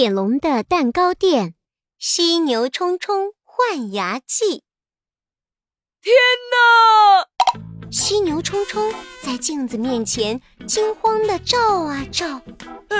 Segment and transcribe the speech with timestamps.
[0.00, 1.54] 点龙的蛋糕店，
[1.98, 4.64] 犀牛冲冲换牙记。
[6.00, 6.14] 天
[6.50, 7.90] 哪！
[7.90, 8.90] 犀牛冲冲
[9.22, 12.40] 在镜子面前惊慌的照啊照。
[12.88, 12.96] 啊！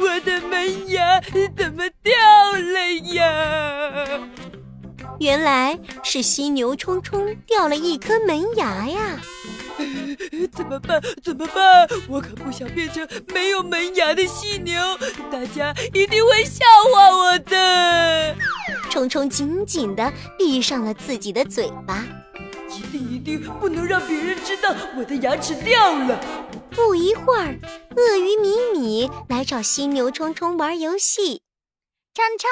[0.00, 1.20] 我的门牙
[1.54, 2.14] 怎么掉
[2.52, 4.30] 了呀？
[5.20, 9.20] 原来是犀牛冲冲掉了一颗门牙呀！
[10.50, 11.00] 怎么办？
[11.22, 11.88] 怎么办？
[12.08, 14.74] 我可不想变成没有门牙的犀牛，
[15.30, 18.36] 大家一定会笑话我的。
[18.90, 22.04] 冲冲紧紧地闭上了自己的嘴巴，
[22.68, 26.18] 一定一定不能让别人知道我的牙齿掉了。
[26.70, 27.58] 不一会儿，
[27.96, 31.42] 鳄鱼米米来找犀牛冲冲玩游戏。
[32.14, 32.50] 冲冲，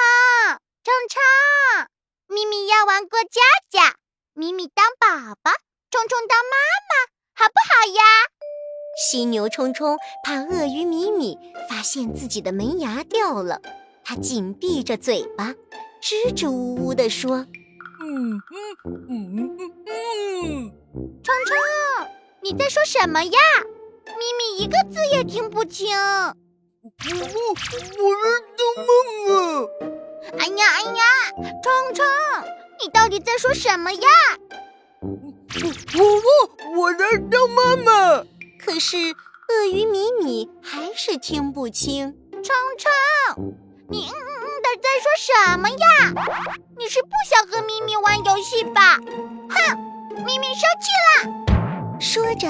[0.85, 1.21] 冲冲，
[2.29, 3.97] 咪咪要玩过家家，
[4.35, 5.53] 咪咪当宝宝，
[5.91, 6.57] 冲冲当妈
[6.89, 7.20] 妈。
[7.35, 8.03] 好不好呀？
[9.09, 13.61] 犀牛冲冲怕鳄鱼米米发现自己的门牙掉了，
[14.05, 15.55] 它紧闭着嘴巴，
[16.01, 17.47] 支支吾吾地说
[18.03, 20.73] ：“嗯嗯嗯嗯嗯。”
[21.23, 21.57] 冲冲，
[22.43, 23.39] 你在说什么呀？
[24.07, 25.97] 咪咪一个字也听不清。
[25.97, 27.79] 我我在
[28.57, 28.87] 做梦
[29.31, 29.67] 啊！
[30.39, 31.03] 哎呀哎呀，
[31.63, 32.05] 冲冲，
[32.83, 34.09] 你到底在说什么呀？
[35.53, 36.99] 我我我在
[37.29, 38.25] 当妈妈，
[38.65, 42.17] 可是鳄鱼米米还是听不清。
[42.31, 43.53] 冲冲，
[43.89, 45.77] 你嗯嗯的在说什么呀？
[46.79, 48.97] 你是不想和咪咪玩游戏吧？
[49.49, 49.77] 哼，
[50.25, 52.01] 咪咪生气了。
[52.01, 52.49] 说着，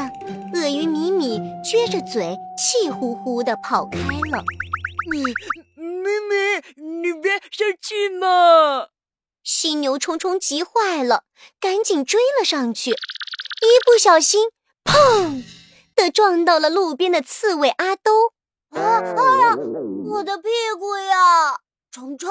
[0.55, 4.45] 鳄鱼米米撅着嘴，气呼呼的跑开了。
[5.11, 6.63] 咪咪咪，
[7.03, 8.89] 你别生气嘛。
[9.43, 11.25] 犀牛冲冲急坏了，
[11.59, 14.49] 赶紧追了上去，一不小心，
[14.85, 15.45] 砰
[15.95, 18.33] 的撞到了路边的刺猬阿兜。
[18.71, 19.01] 啊！
[19.01, 19.57] 哎呀，
[20.11, 21.59] 我的屁股呀！
[21.91, 22.31] 冲冲，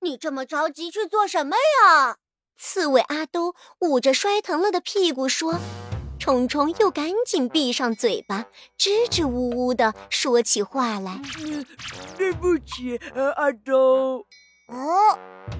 [0.00, 2.18] 你这么着急去做什么呀？
[2.56, 5.58] 刺猬阿兜捂着摔疼了的屁股说。
[6.20, 8.46] 冲冲又赶紧闭上嘴巴，
[8.78, 11.20] 支支吾吾地说起话来。
[12.16, 12.98] 对不起，
[13.36, 14.24] 阿兜。
[14.68, 15.18] 哦，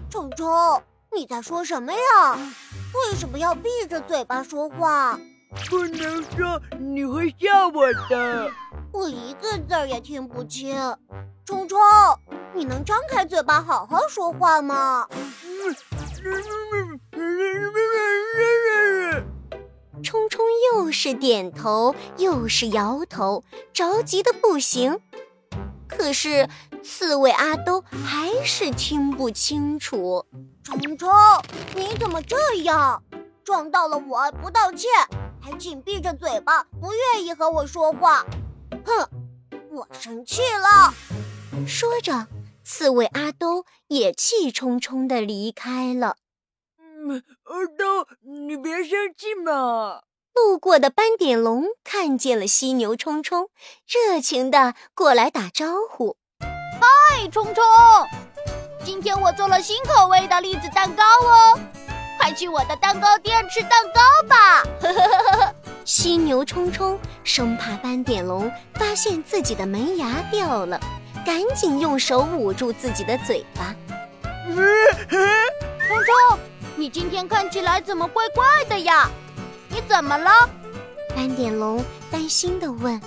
[0.09, 0.83] 冲冲，
[1.15, 1.99] 你在说什么呀？
[2.95, 5.19] 为什么要闭着嘴巴说话？
[5.69, 8.51] 不能说，你会笑我的。
[8.93, 10.75] 我一个字儿也听不清。
[11.45, 11.79] 冲冲，
[12.55, 15.07] 你能张开嘴巴好好说话吗？
[20.03, 24.99] 冲冲又是点头又是摇头，着急的不行。
[25.87, 26.49] 可是
[26.85, 30.27] 刺猬阿兜还是听不清楚。
[30.63, 31.11] 冲冲，
[31.75, 33.03] 你怎么这样？
[33.43, 34.91] 撞到了我不道歉，
[35.41, 38.25] 还紧闭着嘴巴，不愿意和我说话。
[38.85, 39.09] 哼，
[39.71, 40.93] 我生气了。
[41.67, 42.27] 说着，
[42.63, 46.17] 刺猬阿兜也气冲冲地离开了。
[46.79, 50.03] 嗯，阿兜，你别生气嘛。
[50.35, 53.49] 路过的斑点龙看见了犀牛冲冲，
[53.87, 56.17] 热情地过来打招呼
[57.25, 57.65] ：“嗨，冲冲！
[58.85, 61.59] 今天我做了新口味的栗子蛋糕哦，
[62.19, 65.55] 快去我的蛋糕店吃蛋糕吧！”呵呵呵呵。
[65.87, 70.79] 犀牛冲冲生怕斑点龙发现自己的门牙掉了，
[71.25, 73.75] 赶紧用手捂住自己的嘴巴。
[74.45, 74.55] 冲
[76.05, 76.39] 冲，
[76.77, 79.09] 你今天看起来怎么怪怪的呀？
[79.71, 80.31] 你怎么了？
[81.17, 83.01] 斑点龙担心地问。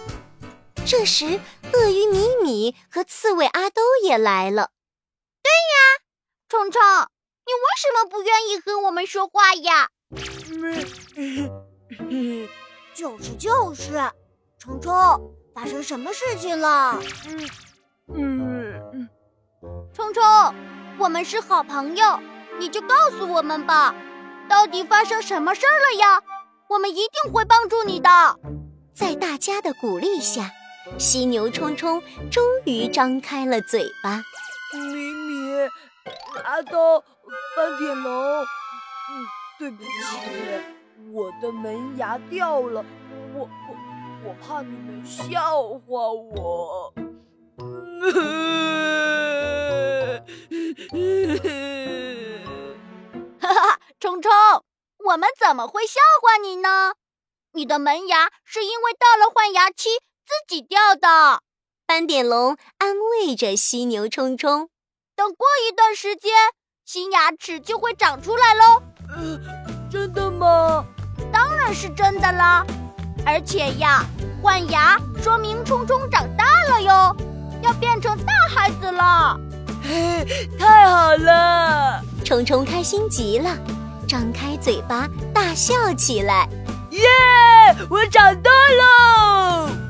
[0.90, 1.26] 这时，
[1.74, 4.70] 鳄鱼米米和刺猬阿兜也来了。
[5.44, 6.00] 对呀，
[6.48, 6.82] 虫虫，
[7.46, 9.90] 你为什么不愿意和我们说话呀？
[12.96, 14.00] 就是就是，
[14.58, 14.94] 虫虫，
[15.54, 16.98] 发生什么事情了？
[18.16, 19.10] 嗯嗯，
[19.94, 20.24] 冲冲，
[20.98, 22.18] 我们是好朋友，
[22.60, 23.94] 你就告诉我们吧，
[24.48, 26.24] 到底发生什么事儿了呀？
[26.70, 28.10] 我们一定会帮助你的。
[28.96, 30.50] 在大家的鼓励下，
[30.98, 32.02] 犀牛冲冲
[32.32, 34.24] 终于张开了嘴巴。
[34.74, 34.80] 咪
[35.14, 35.70] 咪，
[36.44, 37.04] 阿东，
[37.56, 38.46] 斑点龙，嗯，
[39.60, 39.90] 对不起，
[41.12, 42.84] 我的门牙掉了，
[43.34, 43.50] 我我
[44.26, 46.94] 我怕你们笑话我。
[53.40, 54.32] 哈哈，冲冲。
[55.06, 56.96] 我们怎么会笑话你呢？
[57.54, 59.90] 你的门牙是因为到了换牙期
[60.28, 61.40] 自己掉的。
[61.86, 64.68] 斑点龙安慰着犀牛冲冲
[65.16, 66.34] ：“等过一段时间，
[66.86, 68.84] 新牙齿就会长出来喽。”
[69.16, 69.40] 呃，
[69.90, 70.84] 真的吗？
[71.32, 72.66] 当然是真的啦！
[73.26, 74.04] 而且呀，
[74.44, 77.16] 换牙说明冲冲长大了哟。
[77.64, 79.40] 要变成大孩子了。
[79.82, 80.26] 嘿，
[80.60, 82.02] 太好了！
[82.26, 83.58] 冲冲开心极了，
[84.08, 86.50] 张开嘴巴大笑起来。
[86.92, 87.02] 耶！
[87.90, 89.87] 我长大了。